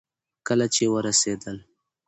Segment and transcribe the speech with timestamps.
[0.47, 1.57] کله چې ورسېدل